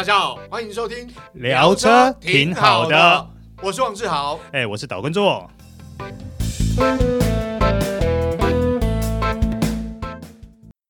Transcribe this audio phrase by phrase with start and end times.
[0.00, 3.26] 大家好，欢迎收听聊车挺好的，
[3.60, 5.46] 我是王志豪，哎，我是导根座。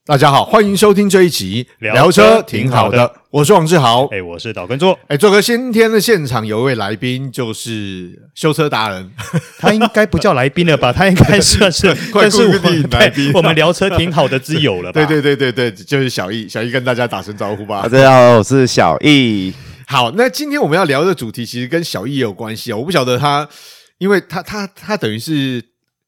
[0.05, 3.20] 大家好，欢迎收听这一集聊车挺好的。
[3.33, 4.99] 我是王志豪，哎，我是岛根座。
[5.07, 9.09] 哎，做哥今天的现场有一位来宾，就是修车达人。
[9.61, 10.91] 他应该不叫来宾了吧？
[10.93, 13.31] 他应该算是快固定来宾。
[13.33, 15.07] 我们聊车挺好的之友了吧？
[15.07, 16.49] 对对对对对，就是小易。
[16.49, 17.83] 小易跟大家打声招呼吧。
[17.83, 19.55] 大家好，我是小易。
[19.87, 22.77] 好，那今天我们要聊的主题其实跟小易也有关系啊。
[22.77, 23.49] 我不晓得他，
[23.99, 25.63] 因为他他他等于是。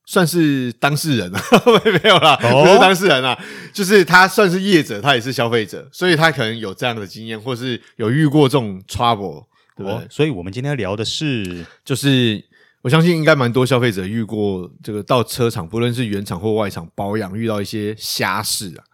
[0.05, 1.41] 算是当事人啊，
[2.03, 3.39] 没有啦，不是当事人啊，
[3.73, 9.45] 就是他算是业者，他也是消费者，所以他可能有这样的经验，或是有遇过这种 trouble，
[9.77, 10.07] 对不对？
[10.11, 12.43] 所以我们今天要聊的是，就是
[12.83, 18.85] 我相信应该蛮多消费者遇过这个到车厂，不论是原厂或外厂保养，遇到一些瞎事啊。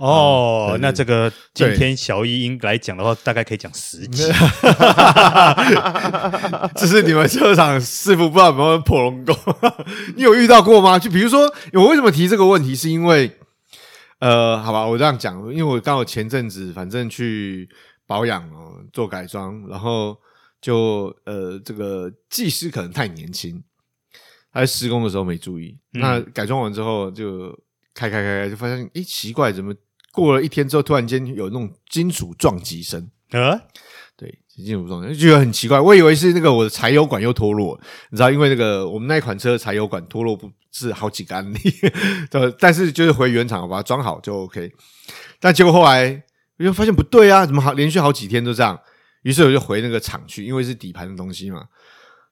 [0.00, 4.22] 哦，那这个今天小一英来讲的话，大概可以讲十集。
[6.74, 9.36] 这是你们车厂师傅不知道有没有破龙功，
[10.16, 10.98] 你有遇到过吗？
[10.98, 13.30] 就比如说，我为什么提这个问题，是因为，
[14.20, 17.68] 呃，好吧，我这样讲，因为我刚好前阵子反正去
[18.06, 20.16] 保养哦，做改装，然后
[20.62, 23.62] 就呃，这个技师可能太年轻，
[24.50, 27.50] 他在施工的时候没注意，嗯、那改装完之后就
[27.92, 29.74] 开开开开，就发现，诶，奇怪，怎么？
[30.12, 33.60] 过了一天之后，突然间有那种金属撞击声，啊，
[34.16, 35.80] 对，金属撞击，就觉得很奇怪。
[35.80, 37.78] 我以为是那个我的柴油管又脱落，
[38.10, 41.58] 你知道，因为那个我们那款车柴油管脱落不是好几个案例，
[42.30, 44.72] 对，但是就是回原厂把它装好就 OK。
[45.40, 46.22] 但结果后来
[46.58, 48.78] 我就发现不对啊，怎么好连续好几天都这样？
[49.22, 51.64] 于是我就回那个厂去，因为是底盘的东西嘛。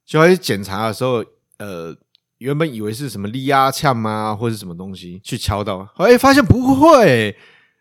[0.06, 1.22] 就来检查的时候，
[1.58, 1.94] 呃，
[2.38, 7.36] 原本以为是什么力压枪啊，或者是什么东西去敲到，哎，发现不会。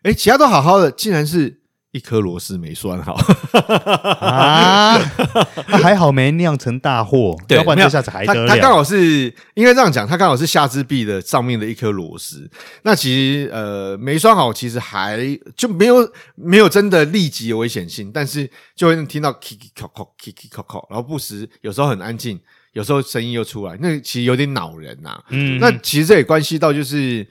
[0.08, 3.12] 哎，其他都好好的，竟然是一颗螺丝没拴好
[4.24, 4.98] 啊！
[5.66, 8.48] 还好没酿成大祸，对，要不然这下子还得了。
[8.48, 9.24] 他刚好是
[9.54, 12.50] 应该这样讲，他刚好是下肢臂的上面的一颗螺丝。
[12.84, 15.96] 那其实呃没拴好，其实还就没有
[16.36, 22.40] 没有真的立即有危险性，但是就会听到 kikiko kikiko，，然后不时有时候很安静，
[22.72, 25.22] 有时候声音又出来，那其实有点恼人呐。
[25.28, 27.26] 嗯，那其实这也关系到就是。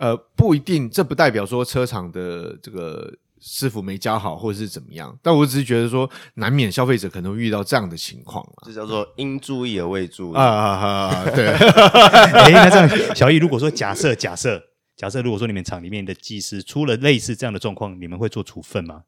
[0.00, 5.14] 呃，不一定，这不代表说车厂的这个师傅没教好，或者是怎么样。
[5.22, 8.64] 但我只是觉得说，难免消费者可能会遇到这样的情况啊。
[8.64, 11.24] 这叫做应注意而未注意啊啊啊！
[11.34, 11.48] 对。
[11.48, 14.62] 哎，那这样，小易，如果说假设假设
[14.96, 19.02] 假设，如果说你们厂里面的技师出了类似这样的状况，你们会做处分吗？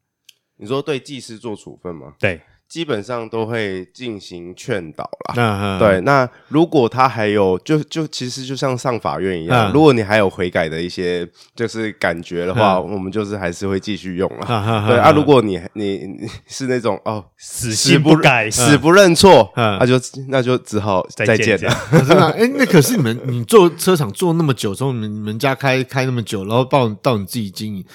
[0.57, 2.13] 你说对技师做处分吗？
[2.19, 2.39] 对。
[2.73, 5.77] 基本上都会进行劝导啦。
[5.77, 11.23] 对，那如果他还有，就就其实就像上法院一样，如果你还有悔改的一些
[11.55, 14.47] 就是感觉的话，我们就是还是会继续用了。
[14.87, 16.01] 对啊，如果你你
[16.47, 19.93] 是那种哦死心不改、死不认错，那就
[20.29, 21.71] 那就只好再见了。
[21.91, 22.25] 真的？
[22.31, 27.85] 哎，那可是你们你做车厂做那么久，从你们家开开那么久，然后到到你自己经营，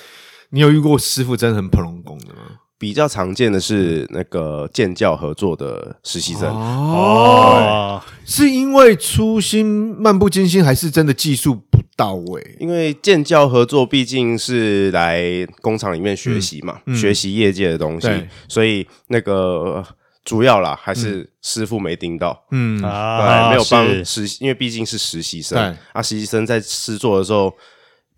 [0.50, 2.42] 你有遇过师傅真的很普龙工的吗？
[2.78, 6.48] 比较常见的是那个建教合作的实习生。
[6.48, 12.56] 哦，是因为粗心漫不经心，还是真的技术不到位？
[12.60, 15.20] 因为建教合作毕竟是来
[15.60, 18.28] 工厂里面学习嘛，嗯嗯、学习业界的东西，对。
[18.46, 19.84] 所以那个
[20.24, 22.80] 主要啦还是师傅没盯到，嗯。
[22.84, 25.76] 啊，没有帮实因为毕竟是实习生，对。
[25.92, 27.52] 啊，实习生在试做的时候。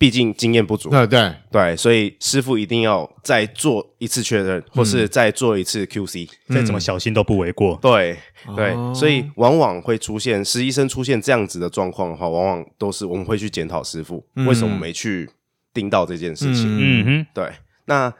[0.00, 7.78] 毕竟经验不足，对对对，所以师傅一定要再做一次确认，或是再做一次 QC，再怎么小心都不为过。
[7.82, 8.16] 对
[8.56, 15.28] 对，所以往往会出现实习生出现这样子的状况的话，往往都是我们会去检讨师傅为什么没去
[15.74, 16.64] 盯到这件事情。
[16.66, 17.52] 嗯哼，对，
[17.84, 18.10] 那。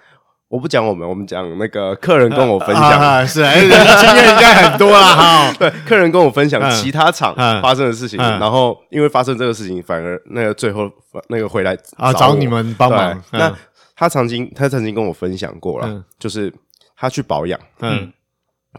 [0.51, 5.53] 我不讲我们，我们讲那个客人跟我分享，是，经验应该很多啦哈。
[5.57, 10.91] 对，客人跟我分享其他厂发生的事情，然后因为发生这个事情，反而那个最后
[11.29, 13.23] 那个回来啊找你们帮忙。
[13.31, 13.57] 那
[13.95, 16.53] 他曾经他曾经跟我分享过了，就是
[16.97, 18.13] 他去保养，嗯，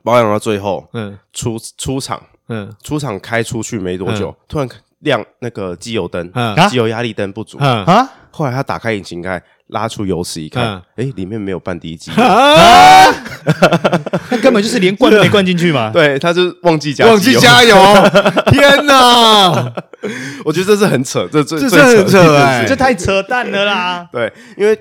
[0.03, 4.67] 保养到最后，嗯，出出厂，嗯，出厂开出去没多久，突然
[4.99, 6.29] 亮那个机油灯，
[6.69, 7.57] 机油压力灯不足。
[7.59, 8.09] 啊。
[8.29, 9.41] 后来他打开引擎盖。
[9.71, 12.17] 拉出油池一看，哎，里面没有半滴机油，
[14.29, 15.89] 那根本就是连灌都没灌进去嘛。
[15.93, 17.75] 对，他就忘记加，忘记加油。
[18.47, 19.73] 天哪！
[20.43, 24.07] 我觉得这是很扯，这这这很扯哎，这太扯淡了啦。
[24.11, 24.77] 对，因为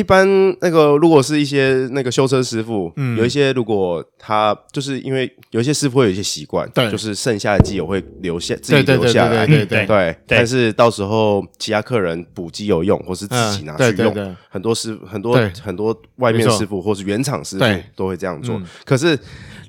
[0.00, 0.26] 一一般
[0.60, 17.64] 那个如果是一些那个修车师傅，嗯，有一些如果他就是因为有一些师傅会有一些习惯，对，就是剩下的机油会留下自己留下来，对对对，但是到时候其他客人补机油用，或是自己拿去用，很多师很多很多外面师傅或是原厂师傅
[17.94, 18.60] 都会这样做。
[18.84, 19.16] 可是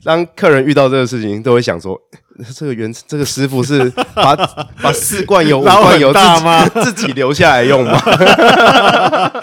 [0.03, 1.99] 当客人遇到这个事情，都会想说。
[2.55, 4.35] 这个原这个师傅是把
[4.81, 6.25] 把四罐油五罐油自己
[6.81, 8.01] 自己留下来用吗？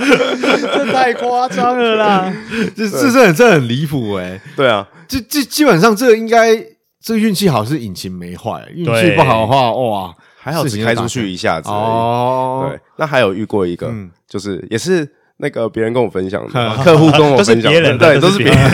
[0.01, 2.33] 这太夸张了啦！
[2.75, 4.41] 这这这很离谱哎。
[4.57, 6.57] 对啊，这这基本上这个应该
[7.01, 12.67] 这运气好是引擎没坏，运气不好的话哇，还好只开出去一下子哦。
[12.69, 13.93] 对，那还有遇过一个，
[14.27, 15.09] 就是也是
[15.39, 18.71] 那个别人跟我分享的，客户跟我分享的，对，都是别人，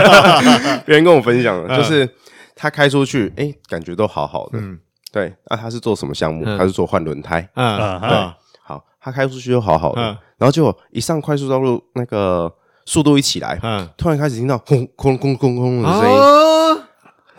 [0.86, 2.08] 别人跟我分享的，就是。
[2.54, 4.58] 他开出去，哎、欸，感觉都好好的。
[4.60, 4.78] 嗯，
[5.10, 5.34] 对。
[5.48, 6.44] 那、啊、他是做什么项目？
[6.46, 7.40] 嗯、他是做换轮胎。
[7.56, 8.10] 嗯，对。
[8.10, 8.32] 嗯、
[8.62, 10.02] 好，他开出去就好好的。
[10.02, 12.52] 嗯、然后结果一上快速道路，那个
[12.84, 16.20] 速度一起来，嗯，突然开始听到轰轰轰轰轰的声音。
[16.20, 16.88] 啊、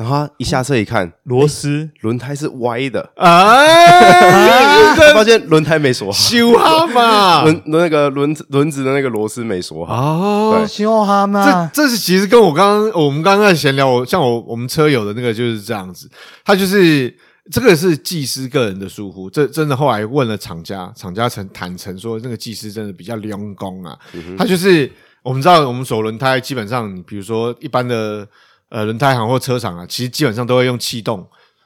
[0.04, 3.10] 然后他一下车一看，螺丝轮胎是歪的。
[3.16, 9.96] 哎， 发现轮胎没锁好，修哈嘛， 轮那个轮子轮子的那个螺丝没锁好。
[9.96, 11.72] 哦，修哈嘛。
[11.74, 16.10] 这这是其实跟我刚刚我们刚刚在闲聊，我像我我们车友的那个就是这样子，
[16.44, 17.16] 他就是
[17.50, 23.98] 这个是技师个人的疏忽，这真的后来问了厂家，厂家曾坦诚说那个技师真的比较用功啊。
[24.38, 24.92] 他就是
[25.22, 28.28] 我们知道我们锁轮胎基本上，比如说一般的
[28.74, 31.20] 呃轮胎行或车厂啊，其实基本上都会用气动。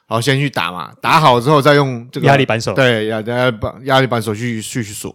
[0.09, 5.13] 然后，先去打嘛，打好之后再用这个压力扳手，对，压压把压力扳手去去去锁。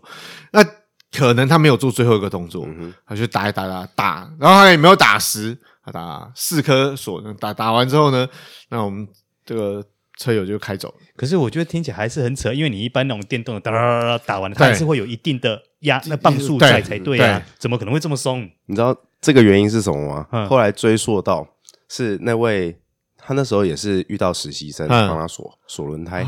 [0.51, 0.63] 那
[1.11, 8.29] 可能他没有做最后一个动作，嗯、他就打一打打打，然后他也没有打实，他打四颗锁，打打完之后呢，
[8.69, 9.09] 那我们
[9.47, 9.83] 这个
[10.19, 10.93] 车友就开走。
[11.17, 18.47] 可是我觉得听起来还是很扯，因为你一般那种电动的打打打打完了，它还是会有一定的压那磅数在才对啊，对怎么可能会这么松？
[18.67, 20.27] 你知道这个原因是什么吗？
[20.33, 21.49] 嗯、后来追溯到
[21.93, 22.77] 是那位。
[23.25, 26.25] 他那时候也是遇到实习生帮他锁锁轮胎，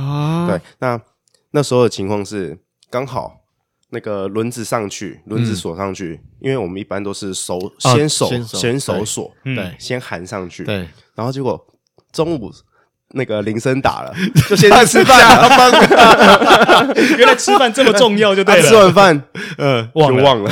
[0.46, 1.00] 对，那
[1.50, 2.56] 那时候的情况是
[2.88, 3.34] 刚好
[3.90, 11.60] 那个轮子上去，轮子锁上去，因为我们一般都是手先手先手锁，对，先含上去，对，然后结果
[12.12, 12.48] 中午
[13.08, 14.14] 那个铃声打了，
[14.48, 19.20] 就先去吃饭了， 原来吃饭这么重要，就对了，吃完饭，
[19.58, 20.50] 嗯，忘忘了。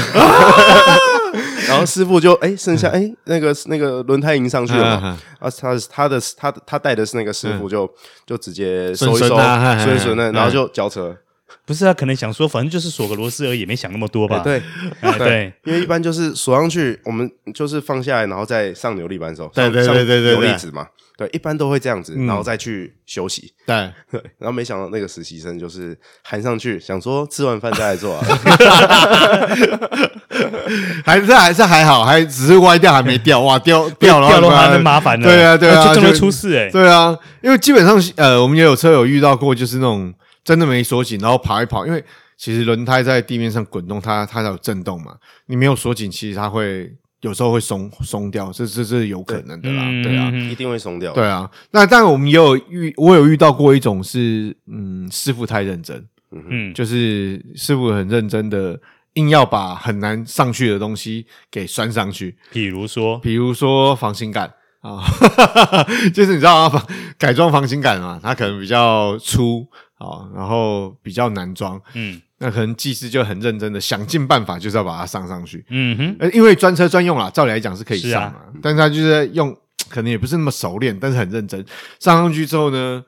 [1.72, 5.18] 然后师傅就哎，剩下哎，那个那个轮胎已经上去了嘛？
[5.40, 7.90] 啊，他他的他他带的是那个师傅就
[8.26, 11.16] 就直接收一收，顺顺的，然后就交车。
[11.64, 14.40] 不是啊，可能想说反正就是锁个螺丝而已，没想那么多吧？
[14.40, 14.60] 对
[15.18, 20.86] 对，因为一般就是锁上去，我们就是放下来，然后再上扭力扳手，对对对对对，扭力子嘛。
[21.14, 23.52] 对，一般都会这样子，然后再去休息。
[23.66, 28.24] 对对，然后没想到那个实习生就是含上去，想说吃完饭再来做啊，
[31.04, 35.28] 还是还是还好，还只是歪掉还没掉，哇，掉掉了掉了还很麻烦呢。
[35.28, 36.70] 对啊对啊，就可能出事哎。
[36.70, 40.12] 对啊，因为基本上呃，我们也有车友遇到过，就是那种
[40.44, 42.04] 真的没锁紧，然后跑一跑，因为
[42.36, 45.16] 其实轮胎在地面上滚动，它它有震动嘛，
[45.46, 46.94] 你没有锁紧，其实它会。
[47.22, 51.12] 有时候会松松掉，这这是有可能的啦，对啊，一定会松掉。
[51.12, 58.76] 对啊，那但我们也有遇，我有遇到过一种是，嗯，师傅太认真，嗯，就是师傅很认真的，
[59.12, 62.36] 硬要把很难上去的东西给拴上去。
[62.50, 64.52] 比如说，比如说防倾杆。
[64.80, 65.00] 啊，
[66.12, 66.86] 就是你知道啊？
[67.16, 69.64] 改装防倾杆嘛，它可能比较粗
[70.02, 72.20] 啊，然后比较难装，嗯。
[72.38, 75.64] 那可能技师就很认真的想尽办法，就是要把它上上去。
[75.68, 79.56] 嗯哼，呃，因为专车专用啦，照理来讲是可以上嘛，啊、但是他就是用，
[79.88, 81.64] 可能也不是那么熟练，但是很认真。
[82.00, 83.04] 上上去之后呢，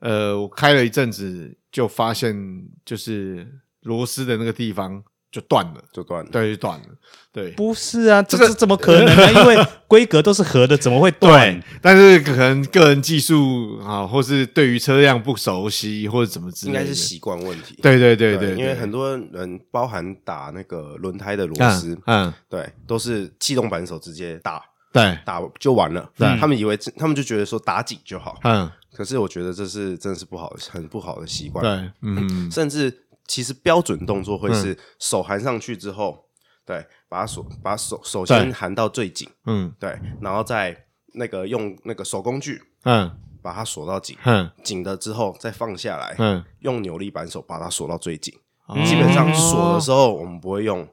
[0.00, 2.36] 呃，我开了一阵子，就发现
[2.84, 3.50] 就是
[3.84, 5.02] 螺丝的那个地方。
[5.36, 6.86] 就断了，就断了，对，就断了，
[7.30, 9.32] 对，不是啊，这个怎么可能呢？
[9.38, 11.62] 因为规格都是合的，怎么会断？
[11.82, 17.78] 但是可能个人技术啊，或是对于车辆不熟悉，或者怎么之类的，应该是习惯问题。
[17.82, 26.08] 对对对对，因为很多人包含打那个轮胎的螺丝，嗯，对，都是气动扳手直接打，对，打就完了。
[26.16, 31.62] 对，他们以为，他们就觉得说打紧就好，嗯，可是我觉得这是真的是不好的，很不好的习惯。
[31.62, 33.02] 对，嗯，甚至。
[33.26, 36.26] 其实标准动作会是手含上去之后，
[36.64, 43.10] 对，把它锁，把手首先含到最紧，嗯，对，然后再那个用那个手工具，嗯，
[43.42, 48.34] 把它锁到紧，嗯，紧了之后再放下来，嗯，用扭力扳手把它锁到最紧。
[48.84, 50.88] 基本上锁的时候我们不会用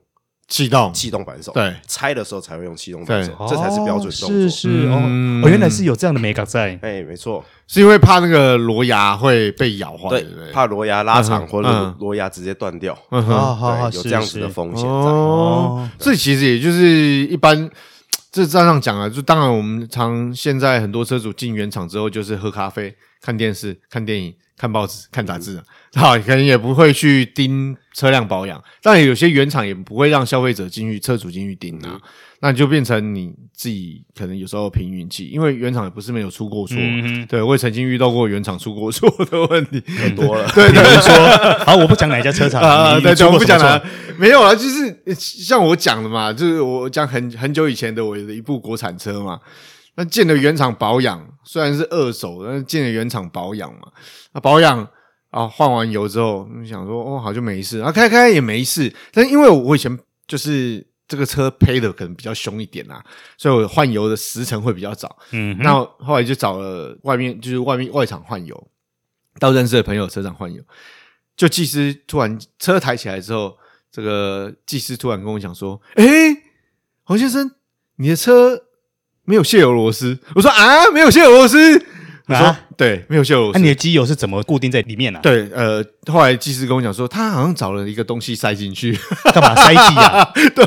[0.48, 0.94] 气动。
[0.94, 4.30] 气动扳手，对，拆的时候才会用气动扳手，这才是标准动作。
[4.30, 5.02] 是是哦，
[5.44, 6.78] 哦，原来是有这样的美感在。
[6.82, 12.98] 哎，没错，是因为怕那个螺牙会被咬坏，对，怕螺牙拉长或者螺牙直接断掉。
[13.12, 14.90] 嗯哼，好好，有这样子的风险在。
[14.90, 16.86] 哦，这其实也就是
[17.26, 17.70] 一般，
[18.32, 24.36] 这站上讲啊，就当然我们常现在很多车主进原厂之后，就是喝咖啡、看电视、看电影。
[24.56, 25.64] 看报纸、看杂志啊，
[25.96, 28.64] 好，可能也不会去盯车辆保养。
[28.82, 32.00] 当然，有些原厂也不会让消费者进去、车主进去盯啊。
[32.40, 36.78] 那就变成你自己可能有时候凭运气，因为原厂也不是没有出过错。
[36.80, 40.48] 嗯、对，我也曾经遇到过原厂出过错的问题， 很多了。
[40.54, 43.84] 对，比如说，好，我不讲哪一家车厂 啊，对，我不讲了。
[44.18, 49.40] 没有啊，就是像我讲的嘛，就是我讲很很久以前的我的一部国产车嘛。
[49.96, 53.92] 那建的原厂保养，虽然是二手，但是进了原厂保养嘛。
[54.34, 54.88] 那保养
[55.30, 58.92] 啊，换完油之后，你想说哦，好像没事，啊，开开也没事。
[59.12, 59.96] 但是因为我以前
[60.26, 63.04] 就是这个车配的可能比较凶一点啊，
[63.38, 65.16] 所以我换油的时程会比较早。
[65.30, 68.68] 嗯，那后来就找了外面，就是外面外厂换油，
[69.38, 70.64] 到认识的朋友车厂换油，
[71.38, 73.56] 就技师突然车抬起来之后，
[73.92, 76.06] 这个技师突然跟我讲说：“哎，
[77.04, 77.52] 黄先生，
[77.98, 78.66] 你的车。”
[79.26, 81.78] 没有泄油螺丝，我说啊，没有泄油螺丝，
[82.28, 83.58] 我说、啊、对，没有泄油螺丝。
[83.58, 85.22] 那、啊、你的机油是怎么固定在里面呢、啊？
[85.22, 88.98] 对，呃，后来技师跟我讲说，他好像找了一个东西塞进去，
[89.34, 90.30] 干嘛塞机啊？
[90.54, 90.66] 对，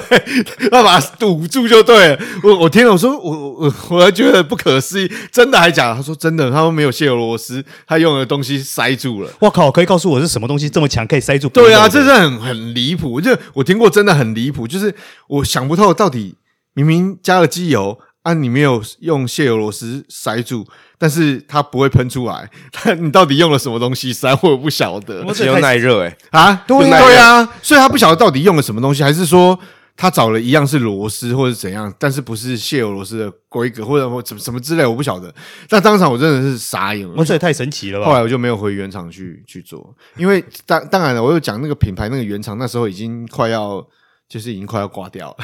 [0.72, 2.18] 要把它堵住就对了。
[2.42, 5.96] 我我听了，我说我我我还觉得不可思议，真的还假的？
[5.96, 9.30] 他说真的，他说没有泄油螺丝，他用的东西塞住了。
[9.40, 11.48] 我靠，可以告诉我是什么东西这么强可以塞住？
[11.50, 14.94] 对啊，这是很很离谱，就我听过，真的很离谱，就是
[15.28, 16.36] 我想不透到底
[16.72, 17.98] 明明加了机油。
[18.26, 20.66] 啊，你没有用泄油螺丝塞住，
[20.99, 22.50] 但是它不会喷出来。
[22.73, 24.37] 但 你到底用了什么东西塞？
[24.42, 25.25] 我也不晓得。
[25.28, 29.56] 而且又耐热诶啊，对对啊，所以他不晓得到底用了什么东西，还是说
[29.97, 35.33] 他找了一样是螺丝或者怎样，但是不是泄油螺丝的规格或者或什么什么之类，我不晓得。
[35.68, 38.06] 但当场我真的是傻眼了，我这也太神奇了吧！
[38.06, 43.87] 后来我就没有回原厂去去做，因为当当然了，我有讲那个品牌那个原厂那时候已经快要。
[44.28, 45.37] 就是已经快要挂掉了。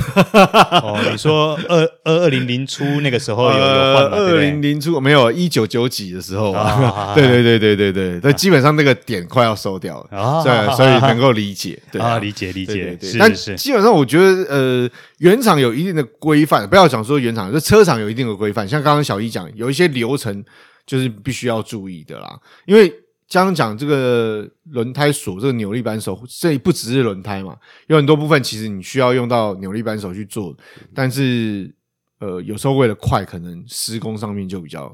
[0.83, 4.17] 哦，你说二二二零零初那个时候有有换吗？
[4.17, 7.15] 二零零初没有，一九九几的时候啊。
[7.15, 11.81] 对对对对对对，但基本上那个点快要收掉了，对，所以能够理解。
[11.93, 12.99] 对啊，理解理解。
[13.19, 18.67] 但基本上我觉得，呃，原厂有一定的规范，不要讲说原厂，就车厂有一定的规范。
[18.69, 20.45] 像刚刚小一讲，有一些流程
[20.85, 22.37] 就是必须要注意的啦，
[22.67, 22.93] 因为。
[23.33, 30.55] 刚刚讲这个轮胎锁这个扭力扳手，这不只是轮胎嘛，有很多部分其实你需要用到扭力扳手去做，
[30.95, 31.75] 但是
[32.19, 34.93] 呃，有时候为了快，可能施工上面就比较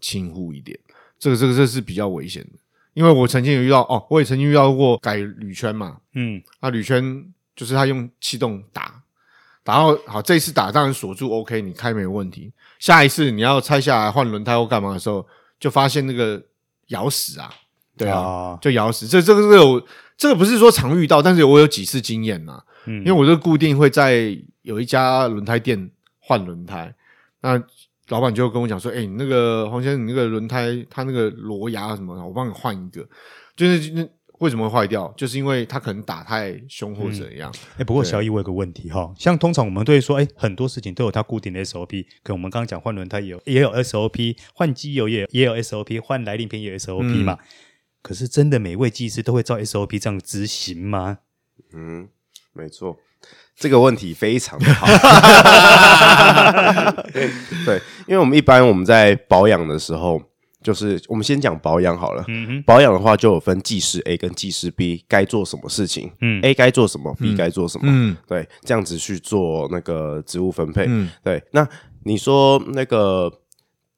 [0.00, 0.78] 轻忽一点，
[1.18, 2.58] 这个这个这是比较危险的。
[2.92, 7.24] 因为我曾经有遇到哦，我也曾经遇到过改铝圈嘛，嗯，那铝圈
[7.54, 9.00] 就是他用气动打，
[9.62, 15.26] 打到好，这一次打当然锁住 OK，你开没问题，下一次你要拆下来换轮胎或干嘛的时候，
[15.60, 16.42] 就发现那个
[16.88, 17.54] 咬死啊。
[17.96, 19.06] 对啊，就咬死。
[19.06, 19.86] 这这个这个有
[20.16, 22.62] 这个不是说常遇到，但是我有几次经验呐。
[22.86, 26.94] 嗯，因为我这个固定会在有一家轮胎店换轮胎，
[27.40, 27.62] 那
[28.08, 33.04] 老板就跟我讲说：“哎、欸，你那个黄先生，你那个轮胎它那个螺牙什么的，我帮你换一个。”
[33.56, 34.06] 就是那
[34.38, 35.12] 为什么会坏掉？
[35.16, 37.50] 就是因为它可能打太凶或怎样。
[37.50, 47.32] 哎、嗯欸，不过小易我有个问题哈，像通常我们都会说，哎、欸，很多事情都有它固定的 SOP，可能我们刚刚讲换轮胎也有也有 SOP，换机油也有也有 SOP，换来令片也有 SOP 嘛。
[47.32, 47.46] 嗯
[48.06, 51.18] 可是真的每位技师都会照 SOP 这样执行吗？
[51.72, 52.06] 嗯，
[52.52, 52.96] 没错，
[53.56, 54.86] 这个问题非常的好。
[57.66, 60.22] 对，因为我们一般我们在保养的时候，
[60.62, 62.24] 就是我们先讲保养好了。
[62.28, 66.12] 嗯哼，保养的话就有分技师 A 跟技师 B 该做什么事情。
[66.20, 67.86] 嗯，A 该做什么，B 该做什么。
[67.88, 70.84] 嗯，对，这样子去做那个职务分配。
[70.86, 71.42] 嗯，对。
[71.50, 71.68] 那
[72.04, 73.32] 你说那个。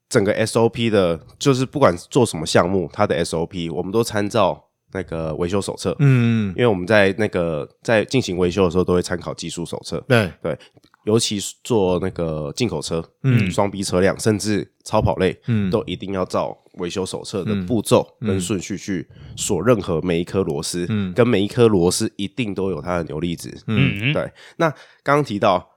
[0.08, 5.94] 整个 SOP 的，就是不管做什么项目，它的 SOP 我们都参照那个维修手册。
[5.98, 10.02] 嗯，因为我们在那个在进行维修的时候，都会参考技术手册。
[10.08, 10.58] 对对，
[11.04, 23.54] 尤其是做那个进口车，嗯，双 B 车辆，甚至超跑类，嗯，都一定要照维修手册的步骤跟顺序去锁任何每一颗螺丝，嗯，跟每一颗螺丝一定都有它的扭力值。
[23.66, 24.32] 嗯，对。
[24.56, 24.70] 那
[25.02, 25.68] 刚刚提到。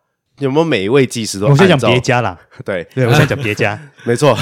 [0.41, 1.47] 有没有每一位技师都？
[1.49, 2.37] 我先讲别家啦。
[2.65, 4.35] 对，对我先讲别家，没错。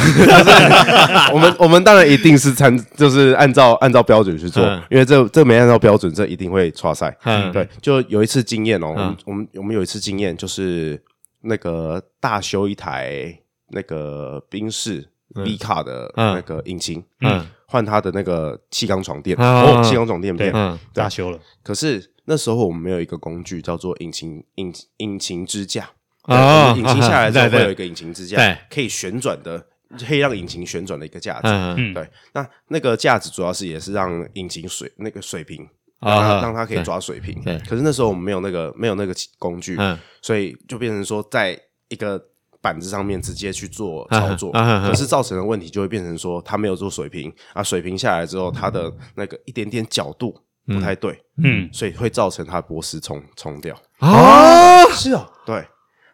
[1.32, 7.16] 我们我们当然一定是参，就是按照按照标准去做，因为这这没按照标准，这一定会错赛。
[7.24, 7.68] 嗯，对。
[7.82, 11.02] 就有一次经验哦，我们我们我们有一次经验，就是
[11.42, 13.38] 那个大修一台
[13.70, 20.54] 那个宾士 V 卡的那个引擎，嗯，换它的那个气缸床垫，哦，气缸床垫片，
[20.94, 21.38] 大修了。
[21.62, 22.12] 可是。
[22.30, 25.90] 那时候我们没有一个工具叫做引擎引引擎支架。
[26.22, 28.38] 啊，引擎下来之后会有一个引擎支架，
[28.70, 29.66] 可以旋转的，
[30.08, 31.48] 可以让引擎旋转的一个架子。
[31.48, 35.68] 嗯，对，那那个架子主要是也是让引擎水那个水平
[36.02, 37.42] 啊，让它可以抓水平。
[37.44, 39.76] 对，可是那时候我们没有那个没有那个工具，
[40.22, 42.24] 所以就变成说在一个。
[42.62, 50.38] 板子上面直接去做操作，可是造成的问题就会变成说，它没有做水平啊，水平下来之后，它的那个一点点角度
[50.70, 53.76] 不太对，嗯，所以会造成它波丝冲冲掉。
[54.00, 55.66] 啊，是啊，对，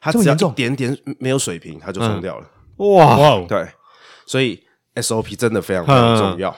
[0.02, 2.48] 它只要一点点没有水平，它就冲掉了，
[2.78, 3.68] 哇，对，
[4.26, 4.64] 所以
[4.96, 6.56] SOP 真的非常非常重要，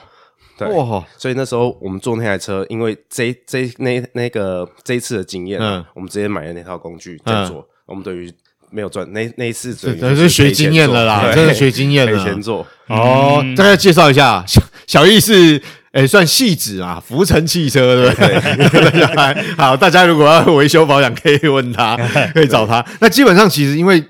[0.56, 0.68] 对，
[1.16, 8.32] 所以那时候我们做那台车，因为这这那那个这一次的经验，嗯，我们直接买了那套工具在做，我们对于。
[8.70, 12.18] 没有赚那那一次，等于是学经验了啦，真的学经验了。
[12.18, 12.66] 赔钱做。
[12.88, 15.58] 哦，大概介绍一下，小小易是
[15.98, 19.54] 诶算戏子啊，福成汽车对不对？
[19.58, 21.96] 好，大家如果要维修保养，可以问他，
[22.32, 22.84] 可以找他。
[23.00, 24.02] 那基本上其实因为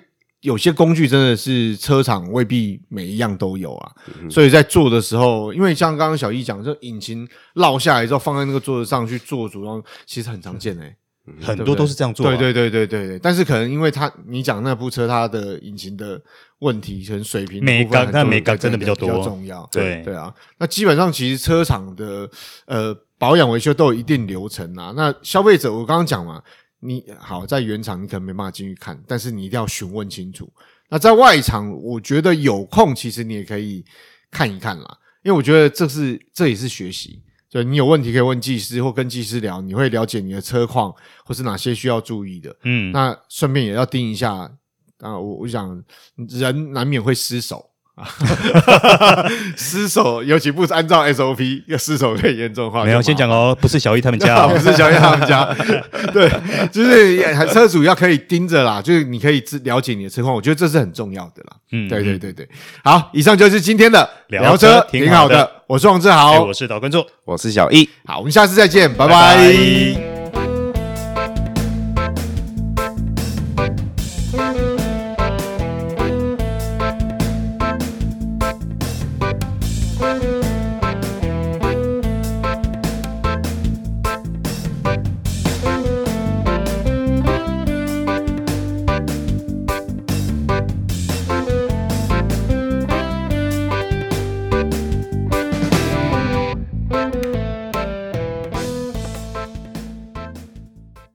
[0.43, 3.91] 有些工具真的是车厂未必每一样都有啊，
[4.31, 10.95] 所以在做的时候，因为像刚刚小易讲，这引擎落下来之后放在那个桌子上去做组装，其实很常见诶。
[11.41, 13.19] 很多都是这样做，对对对对对对。
[13.19, 16.21] 但是可能因为他你讲那部车它的引擎的
[16.61, 19.69] 问题，可能水平没钢，但没钢真的比较多，比较重要。
[19.73, 22.29] 对对啊，那基本上其实车厂的
[22.67, 24.93] 呃保养维修都有一定流程啊。
[24.97, 26.43] 那消费者我刚刚讲嘛，
[26.81, 30.51] 你好在原厂你可能没办法进去看，但是你一定要询问清楚。
[30.91, 33.85] 那在外厂，我觉得有空其实你也可以
[34.31, 37.23] 看一看啦，因为我觉得这是这也是学习。
[37.49, 42.55] 就你有问题可以问技师或跟技师聊，你会了解你的车况或是哪些需要注意的。
[42.65, 44.33] 嗯，那顺便也要盯一下
[44.99, 45.83] 啊，我我想
[46.17, 47.78] 人难免会失手啊，
[49.57, 52.85] 失手尤其不是按照 SOP，要失手最严重的话。
[52.85, 55.45] 没有，先讲哦，不是小易他们家， 不是小易他们家，
[56.13, 56.31] 对，
[56.71, 61.57] 就是车主要可以盯着啦，就是你可以了解你的车况，我觉得这是很重要的啦。
[61.73, 62.49] 嗯，对对对对，
[62.83, 65.51] 好，以上就是今天的聊车，挺好的。
[65.67, 69.37] 我是王志豪，我是导观众，我是小易，好，我们下次再见，拜拜。
[69.37, 70.08] 拜拜。